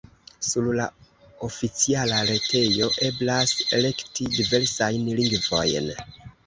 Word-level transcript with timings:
Sur 0.45 0.69
la 0.77 0.87
oficiala 1.49 2.23
retejo 2.31 2.89
eblas 3.11 3.55
elekti 3.81 4.31
diversajn 4.39 5.11
lingvojn. 5.23 5.97